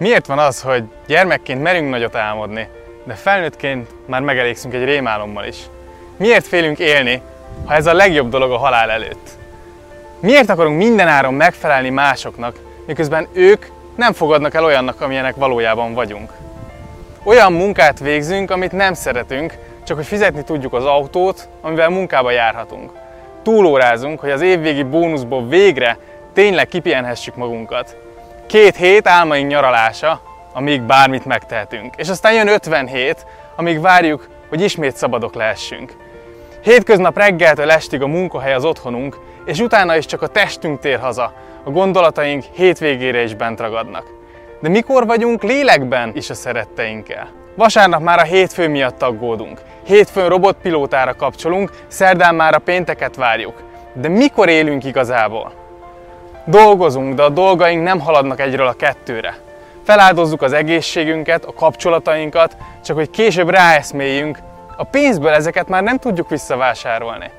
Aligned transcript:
Miért 0.00 0.26
van 0.26 0.38
az, 0.38 0.60
hogy 0.60 0.84
gyermekként 1.06 1.62
merünk 1.62 1.90
nagyot 1.90 2.14
álmodni, 2.14 2.68
de 3.04 3.14
felnőttként 3.14 3.88
már 4.06 4.20
megelégszünk 4.20 4.74
egy 4.74 4.84
rémálommal 4.84 5.44
is? 5.44 5.56
Miért 6.16 6.46
félünk 6.46 6.78
élni, 6.78 7.22
ha 7.64 7.74
ez 7.74 7.86
a 7.86 7.92
legjobb 7.92 8.30
dolog 8.30 8.52
a 8.52 8.56
halál 8.56 8.90
előtt? 8.90 9.28
Miért 10.20 10.48
akarunk 10.48 10.76
mindenáron 10.76 11.34
megfelelni 11.34 11.90
másoknak, 11.90 12.56
miközben 12.86 13.28
ők 13.32 13.66
nem 13.96 14.12
fogadnak 14.12 14.54
el 14.54 14.64
olyannak, 14.64 15.00
amilyenek 15.00 15.34
valójában 15.34 15.94
vagyunk? 15.94 16.32
Olyan 17.22 17.52
munkát 17.52 17.98
végzünk, 17.98 18.50
amit 18.50 18.72
nem 18.72 18.94
szeretünk, 18.94 19.54
csak 19.84 19.96
hogy 19.96 20.06
fizetni 20.06 20.42
tudjuk 20.42 20.72
az 20.72 20.84
autót, 20.84 21.48
amivel 21.60 21.88
munkába 21.88 22.30
járhatunk. 22.30 22.90
Túlórázunk, 23.42 24.20
hogy 24.20 24.30
az 24.30 24.40
évvégi 24.40 24.82
bónuszból 24.82 25.48
végre 25.48 25.98
tényleg 26.32 26.68
kipihenhessük 26.68 27.36
magunkat. 27.36 27.96
Két 28.50 28.76
hét 28.76 29.08
álmaink 29.08 29.50
nyaralása, 29.50 30.20
amíg 30.52 30.82
bármit 30.82 31.24
megtehetünk. 31.24 31.94
És 31.96 32.08
aztán 32.08 32.34
jön 32.34 32.48
57, 32.48 33.26
amíg 33.56 33.80
várjuk, 33.80 34.28
hogy 34.48 34.60
ismét 34.60 34.96
szabadok 34.96 35.34
lehessünk. 35.34 35.96
Hétköznap 36.62 37.16
reggeltől 37.16 37.70
estig 37.70 38.02
a 38.02 38.06
munkahely 38.06 38.54
az 38.54 38.64
otthonunk, 38.64 39.18
és 39.44 39.60
utána 39.60 39.96
is 39.96 40.06
csak 40.06 40.22
a 40.22 40.26
testünk 40.26 40.80
tér 40.80 40.98
haza, 40.98 41.32
a 41.64 41.70
gondolataink 41.70 42.44
hétvégére 42.52 43.22
is 43.22 43.34
bent 43.34 43.60
ragadnak. 43.60 44.04
De 44.60 44.68
mikor 44.68 45.06
vagyunk 45.06 45.42
lélekben 45.42 46.12
is 46.14 46.30
a 46.30 46.34
szeretteinkkel? 46.34 47.28
Vasárnap 47.56 48.00
már 48.00 48.18
a 48.18 48.24
hétfő 48.24 48.68
miatt 48.68 49.02
aggódunk. 49.02 49.60
Hétfőn 49.84 50.28
robotpilótára 50.28 51.14
kapcsolunk, 51.14 51.70
szerdán 51.88 52.34
már 52.34 52.54
a 52.54 52.58
pénteket 52.58 53.16
várjuk. 53.16 53.62
De 53.94 54.08
mikor 54.08 54.48
élünk 54.48 54.84
igazából? 54.84 55.59
Dolgozunk, 56.44 57.14
de 57.14 57.22
a 57.22 57.28
dolgaink 57.28 57.82
nem 57.82 58.00
haladnak 58.00 58.40
egyről 58.40 58.66
a 58.66 58.72
kettőre. 58.72 59.38
Feláldozzuk 59.84 60.42
az 60.42 60.52
egészségünket, 60.52 61.44
a 61.44 61.52
kapcsolatainkat, 61.52 62.56
csak 62.84 62.96
hogy 62.96 63.10
később 63.10 63.50
ráeszméljünk, 63.50 64.38
a 64.76 64.84
pénzből 64.84 65.32
ezeket 65.32 65.68
már 65.68 65.82
nem 65.82 65.98
tudjuk 65.98 66.28
visszavásárolni. 66.28 67.30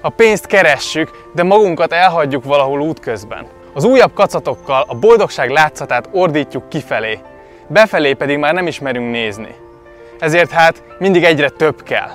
A 0.00 0.08
pénzt 0.08 0.46
keressük, 0.46 1.30
de 1.34 1.42
magunkat 1.42 1.92
elhagyjuk 1.92 2.44
valahol 2.44 2.80
útközben. 2.80 3.46
Az 3.74 3.84
újabb 3.84 4.14
kacatokkal 4.14 4.84
a 4.88 4.94
boldogság 4.94 5.50
látszatát 5.50 6.08
ordítjuk 6.12 6.68
kifelé, 6.68 7.18
befelé 7.66 8.12
pedig 8.12 8.38
már 8.38 8.54
nem 8.54 8.66
ismerünk 8.66 9.10
nézni. 9.10 9.54
Ezért 10.18 10.50
hát 10.50 10.82
mindig 10.98 11.24
egyre 11.24 11.48
több 11.48 11.82
kell. 11.82 12.10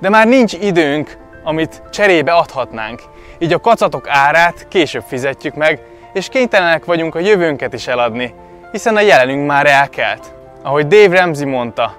De 0.00 0.08
már 0.08 0.26
nincs 0.26 0.52
időnk, 0.52 1.16
amit 1.44 1.82
cserébe 1.90 2.32
adhatnánk, 2.32 3.02
így 3.42 3.52
a 3.52 3.60
kacatok 3.60 4.08
árát 4.08 4.66
később 4.68 5.02
fizetjük 5.06 5.54
meg, 5.54 5.80
és 6.12 6.28
kénytelenek 6.28 6.84
vagyunk 6.84 7.14
a 7.14 7.18
jövőnket 7.18 7.72
is 7.72 7.86
eladni, 7.86 8.34
hiszen 8.72 8.96
a 8.96 9.00
jelenünk 9.00 9.46
már 9.46 9.66
elkelt. 9.66 10.34
Ahogy 10.62 10.86
Dave 10.86 11.20
Ramsey 11.20 11.46
mondta, 11.46 11.94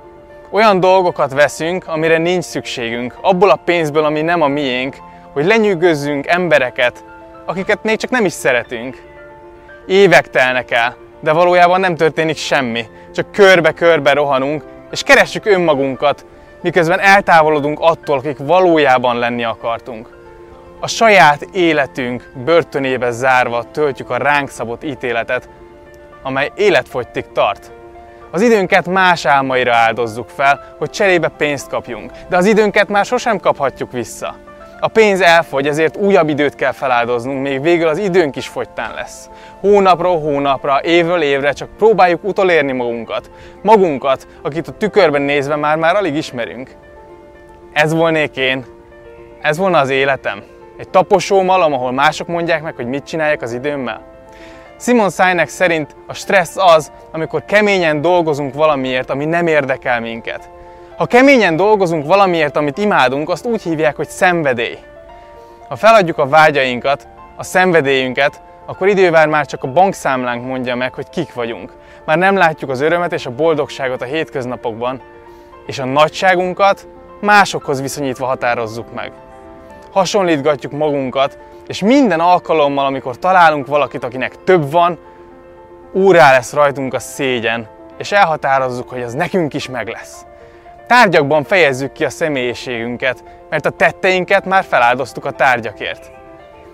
olyan 0.52 0.80
dolgokat 0.80 1.34
veszünk, 1.34 1.88
amire 1.88 2.18
nincs 2.18 2.44
szükségünk, 2.44 3.18
abból 3.22 3.50
a 3.50 3.60
pénzből, 3.66 4.04
ami 4.04 4.22
nem 4.22 4.42
a 4.42 4.48
miénk, 4.48 4.96
hogy 5.34 5.46
lenyűgözzünk 5.46 6.28
embereket, 6.28 7.04
akiket 7.46 7.84
még 7.84 7.98
csak 7.98 8.10
nem 8.10 8.26
is 8.26 8.34
szeretünk. 8.34 9.02
Évek 9.88 10.30
telnek 10.30 10.72
el, 10.72 10.96
de 11.20 11.32
valójában 11.32 11.80
nem 11.80 11.96
történik 11.96 12.38
semmi, 12.38 12.86
csak 13.14 13.32
körbe-körbe 13.32 14.14
rohanunk, 14.14 14.64
és 14.92 15.04
keressük 15.04 15.46
önmagunkat, 15.46 16.26
miközben 16.62 17.00
eltávolodunk 17.00 17.80
attól, 17.80 18.18
akik 18.18 18.38
valójában 18.38 19.18
lenni 19.18 19.44
akartunk. 19.44 20.23
A 20.84 20.88
saját 20.88 21.42
életünk 21.52 22.32
börtönébe 22.46 23.12
zárva 23.12 23.64
töltjük 23.72 24.10
a 24.10 24.18
ránk 24.18 24.50
szabott 24.50 24.84
ítéletet, 24.84 25.50
amely 26.24 26.52
életfogytig 26.56 27.26
tart. 27.34 27.72
Az 28.32 28.42
időnket 28.42 28.88
más 28.88 29.26
álmaira 29.26 29.74
áldozzuk 29.74 30.30
fel, 30.30 30.76
hogy 30.78 30.90
cserébe 30.90 31.28
pénzt 31.28 31.70
kapjunk, 31.70 32.12
de 32.30 32.38
az 32.38 32.46
időnket 32.46 32.88
már 32.88 33.06
sosem 33.06 33.40
kaphatjuk 33.40 33.92
vissza. 33.92 34.36
A 34.80 34.88
pénz 34.88 35.22
elfogy, 35.22 35.68
ezért 35.68 35.98
újabb 35.98 36.30
időt 36.30 36.56
kell 36.56 36.72
feláldoznunk, 36.72 37.42
még 37.42 37.62
végül 37.62 37.88
az 37.88 37.98
időnk 37.98 38.36
is 38.36 38.48
fogytán 38.48 38.94
lesz. 38.94 39.30
Hónapról 39.60 40.20
hónapra, 40.20 40.84
évről 40.84 41.22
évre 41.22 41.52
csak 41.52 41.78
próbáljuk 41.78 42.24
utolérni 42.24 42.72
magunkat. 42.72 43.32
Magunkat, 43.62 44.28
akit 44.42 44.68
a 44.68 44.78
tükörben 44.78 45.22
nézve 45.22 45.56
már-már 45.56 45.96
alig 45.96 46.16
ismerünk. 46.16 46.76
Ez 47.74 47.94
volnék 47.94 48.38
én. 48.38 48.66
Ez 49.42 49.58
volna 49.58 49.80
az 49.80 49.90
életem. 49.90 50.53
Egy 50.84 50.90
taposó 50.90 51.42
malom, 51.42 51.74
ahol 51.74 51.92
mások 51.92 52.28
mondják 52.28 52.62
meg, 52.62 52.76
hogy 52.76 52.88
mit 52.88 53.04
csináljak 53.04 53.42
az 53.42 53.54
időmmel. 53.54 54.02
Simon 54.80 55.10
Sinek 55.10 55.48
szerint 55.48 55.96
a 56.08 56.14
stressz 56.14 56.58
az, 56.58 56.92
amikor 57.12 57.46
keményen 57.46 58.02
dolgozunk 58.02 58.54
valamiért, 58.54 59.10
ami 59.10 59.26
nem 59.26 59.48
érdekel 59.48 60.00
minket. 60.00 60.50
Ha 60.98 61.06
keményen 61.06 61.56
dolgozunk 61.56 62.06
valamiért, 62.06 62.58
amit 62.58 62.78
imádunk, 62.78 63.30
azt 63.30 63.46
úgy 63.46 63.62
hívják, 63.62 63.96
hogy 63.96 64.10
szenvedély. 64.10 64.78
Ha 65.68 65.76
feladjuk 65.76 66.18
a 66.18 66.28
vágyainkat, 66.28 67.08
a 67.36 67.44
szenvedélyünket, 67.44 68.42
akkor 68.66 68.88
idővel 68.88 69.28
már 69.28 69.46
csak 69.46 69.64
a 69.64 69.72
bankszámlánk 69.72 70.46
mondja 70.46 70.76
meg, 70.76 70.94
hogy 70.94 71.10
kik 71.10 71.34
vagyunk. 71.34 71.74
Már 72.06 72.18
nem 72.18 72.36
látjuk 72.36 72.70
az 72.70 72.82
örömet 72.82 73.14
és 73.14 73.26
a 73.26 73.36
boldogságot 73.36 74.02
a 74.02 74.06
hétköznapokban, 74.06 75.02
és 75.66 75.80
a 75.80 75.86
nagyságunkat 75.86 76.88
másokhoz 77.22 77.82
viszonyítva 77.82 78.26
határozzuk 78.26 78.94
meg. 78.94 79.12
Hasonlítgatjuk 79.94 80.72
magunkat, 80.72 81.38
és 81.68 81.82
minden 81.82 82.20
alkalommal, 82.20 82.86
amikor 82.86 83.18
találunk 83.18 83.68
valakit, 83.68 84.04
akinek 84.04 84.44
több 84.44 84.72
van, 84.72 85.00
úrá 85.92 86.32
lesz 86.32 86.54
rajtunk 86.54 86.94
a 86.94 87.00
szégyen, 87.00 87.68
és 87.98 88.12
elhatározzuk, 88.12 88.90
hogy 88.90 89.02
az 89.02 89.14
nekünk 89.14 89.54
is 89.54 89.70
meg 89.70 89.88
lesz. 89.88 90.26
Tárgyakban 90.88 91.44
fejezzük 91.44 91.92
ki 91.92 92.06
a 92.06 92.10
személyiségünket, 92.10 93.24
mert 93.50 93.66
a 93.66 93.70
tetteinket 93.70 94.46
már 94.46 94.64
feláldoztuk 94.64 95.26
a 95.26 95.32
tárgyakért. 95.32 96.12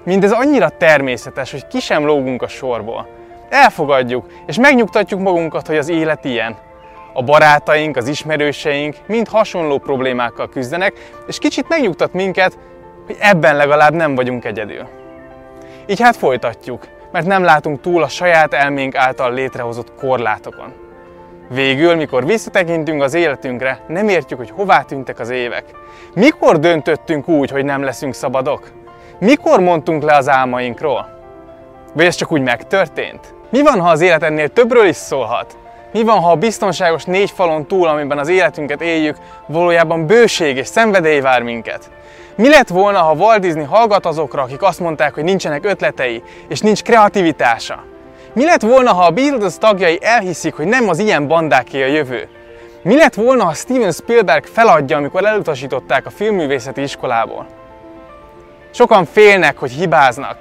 Mindez 0.03 0.31
annyira 0.31 0.69
természetes, 0.69 1.51
hogy 1.51 1.67
ki 1.67 1.79
sem 1.79 2.05
lógunk 2.05 2.41
a 2.41 2.47
sorból. 2.47 3.07
Elfogadjuk, 3.49 4.25
és 4.45 4.57
megnyugtatjuk 4.57 5.19
magunkat, 5.19 5.67
hogy 5.67 5.77
az 5.77 5.89
élet 5.89 6.25
ilyen. 6.25 6.57
A 7.13 7.23
barátaink, 7.23 7.97
az 7.97 8.07
ismerőseink 8.07 8.95
mind 9.07 9.27
hasonló 9.27 9.77
problémákkal 9.77 10.49
küzdenek, 10.49 10.93
és 11.27 11.37
kicsit 11.37 11.67
megnyugtat 11.67 12.13
minket, 12.13 12.57
hogy 13.09 13.17
ebben 13.19 13.55
legalább 13.55 13.93
nem 13.93 14.15
vagyunk 14.15 14.45
egyedül. 14.45 14.87
Így 15.87 16.01
hát 16.01 16.15
folytatjuk, 16.15 16.87
mert 17.11 17.25
nem 17.25 17.43
látunk 17.43 17.81
túl 17.81 18.03
a 18.03 18.07
saját 18.07 18.53
elménk 18.53 18.95
által 18.95 19.33
létrehozott 19.33 19.95
korlátokon. 19.95 20.73
Végül, 21.49 21.95
mikor 21.95 22.25
visszatekintünk 22.25 23.01
az 23.01 23.13
életünkre, 23.13 23.79
nem 23.87 24.07
értjük, 24.07 24.39
hogy 24.39 24.49
hová 24.49 24.81
tűntek 24.81 25.19
az 25.19 25.29
évek. 25.29 25.63
Mikor 26.13 26.59
döntöttünk 26.59 27.27
úgy, 27.27 27.49
hogy 27.49 27.65
nem 27.65 27.83
leszünk 27.83 28.13
szabadok? 28.13 28.71
Mikor 29.19 29.59
mondtunk 29.59 30.03
le 30.03 30.15
az 30.15 30.29
álmainkról? 30.29 31.09
Vagy 31.93 32.05
ez 32.05 32.15
csak 32.15 32.31
úgy 32.31 32.41
megtörtént? 32.41 33.33
Mi 33.49 33.61
van, 33.61 33.79
ha 33.79 33.89
az 33.89 34.01
élet 34.01 34.23
ennél 34.23 34.47
többről 34.47 34.85
is 34.85 34.95
szólhat? 34.95 35.57
Mi 35.91 36.03
van, 36.03 36.19
ha 36.19 36.31
a 36.31 36.35
biztonságos 36.35 37.03
négy 37.03 37.31
falon 37.31 37.65
túl, 37.65 37.87
amiben 37.87 38.17
az 38.17 38.27
életünket 38.27 38.81
éljük, 38.81 39.15
valójában 39.45 40.05
bőség 40.05 40.57
és 40.57 40.67
szenvedély 40.67 41.19
vár 41.19 41.41
minket? 41.41 41.91
Mi 42.35 42.49
lett 42.49 42.67
volna, 42.67 42.99
ha 42.99 43.13
Walt 43.13 43.39
Disney 43.39 43.63
hallgat 43.63 44.05
azokra, 44.05 44.41
akik 44.41 44.61
azt 44.61 44.79
mondták, 44.79 45.13
hogy 45.13 45.23
nincsenek 45.23 45.65
ötletei, 45.65 46.23
és 46.47 46.59
nincs 46.59 46.81
kreativitása? 46.83 47.83
Mi 48.33 48.45
lett 48.45 48.61
volna, 48.61 48.93
ha 48.93 49.05
a 49.05 49.11
Beatles 49.11 49.57
tagjai 49.57 49.99
elhiszik, 50.01 50.55
hogy 50.55 50.65
nem 50.65 50.89
az 50.89 50.99
ilyen 50.99 51.27
bandáké 51.27 51.83
a 51.83 51.87
jövő? 51.87 52.27
Mi 52.81 52.95
lett 52.95 53.13
volna, 53.13 53.43
ha 53.43 53.53
Steven 53.53 53.91
Spielberg 53.91 54.45
feladja, 54.45 54.97
amikor 54.97 55.25
elutasították 55.25 56.05
a 56.05 56.09
filmművészeti 56.09 56.81
iskolából? 56.81 57.45
Sokan 58.71 59.05
félnek, 59.05 59.57
hogy 59.57 59.71
hibáznak, 59.71 60.37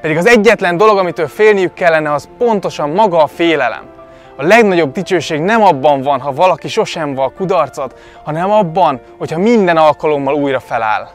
pedig 0.00 0.16
az 0.16 0.26
egyetlen 0.26 0.76
dolog, 0.76 0.98
amitől 0.98 1.28
félniük 1.28 1.72
kellene, 1.72 2.12
az 2.12 2.28
pontosan 2.38 2.90
maga 2.90 3.22
a 3.22 3.26
félelem. 3.26 3.98
A 4.40 4.46
legnagyobb 4.46 4.92
dicsőség 4.92 5.40
nem 5.40 5.62
abban 5.62 6.02
van, 6.02 6.20
ha 6.20 6.32
valaki 6.32 6.68
sosem 6.68 7.14
val 7.14 7.32
kudarcot, 7.36 7.94
hanem 8.24 8.50
abban, 8.50 9.00
hogyha 9.18 9.38
minden 9.38 9.76
alkalommal 9.76 10.34
újra 10.34 10.60
feláll. 10.60 11.08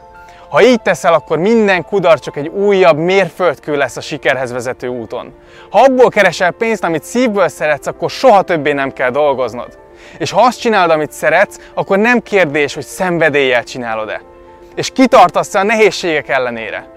Ha 0.48 0.62
így 0.62 0.82
teszel, 0.82 1.14
akkor 1.14 1.38
minden 1.38 1.84
kudarc 1.84 2.20
csak 2.20 2.36
egy 2.36 2.46
újabb 2.48 2.96
mérföldkő 2.96 3.76
lesz 3.76 3.96
a 3.96 4.00
sikerhez 4.00 4.52
vezető 4.52 4.88
úton. 4.88 5.34
Ha 5.70 5.80
abból 5.80 6.08
keresel 6.08 6.50
pénzt, 6.50 6.84
amit 6.84 7.04
szívből 7.04 7.48
szeretsz, 7.48 7.86
akkor 7.86 8.10
soha 8.10 8.42
többé 8.42 8.72
nem 8.72 8.92
kell 8.92 9.10
dolgoznod. 9.10 9.78
És 10.18 10.30
ha 10.30 10.40
azt 10.40 10.60
csinálod, 10.60 10.90
amit 10.90 11.12
szeretsz, 11.12 11.60
akkor 11.74 11.98
nem 11.98 12.20
kérdés, 12.20 12.74
hogy 12.74 12.84
szenvedéllyel 12.84 13.64
csinálod-e. 13.64 14.20
És 14.74 14.90
kitartasz 14.90 15.54
a 15.54 15.62
nehézségek 15.62 16.28
ellenére. 16.28 16.95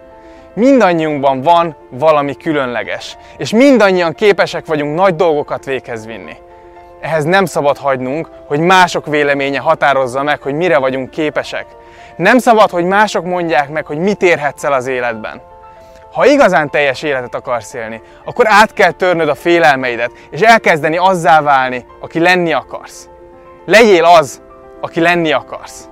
Mindannyiunkban 0.53 1.41
van 1.41 1.75
valami 1.89 2.35
különleges, 2.35 3.17
és 3.37 3.51
mindannyian 3.51 4.13
képesek 4.13 4.65
vagyunk 4.65 4.95
nagy 4.95 5.15
dolgokat 5.15 5.65
véghez 5.65 6.05
vinni. 6.05 6.35
Ehhez 7.01 7.23
nem 7.23 7.45
szabad 7.45 7.77
hagynunk, 7.77 8.29
hogy 8.47 8.59
mások 8.59 9.05
véleménye 9.05 9.59
határozza 9.59 10.23
meg, 10.23 10.41
hogy 10.41 10.53
mire 10.53 10.77
vagyunk 10.77 11.09
képesek. 11.09 11.65
Nem 12.15 12.37
szabad, 12.37 12.69
hogy 12.69 12.85
mások 12.85 13.25
mondják 13.25 13.69
meg, 13.69 13.85
hogy 13.85 13.97
mit 13.97 14.21
érhetsz 14.21 14.63
el 14.63 14.73
az 14.73 14.87
életben. 14.87 15.41
Ha 16.13 16.25
igazán 16.25 16.69
teljes 16.69 17.01
életet 17.01 17.35
akarsz 17.35 17.73
élni, 17.73 18.01
akkor 18.25 18.45
át 18.47 18.73
kell 18.73 18.91
törnöd 18.91 19.29
a 19.29 19.35
félelmeidet, 19.35 20.11
és 20.29 20.41
elkezdeni 20.41 20.97
azzá 20.97 21.41
válni, 21.41 21.85
aki 21.99 22.19
lenni 22.19 22.53
akarsz. 22.53 23.09
Legyél 23.65 24.05
az, 24.05 24.41
aki 24.81 24.99
lenni 24.99 25.31
akarsz. 25.31 25.88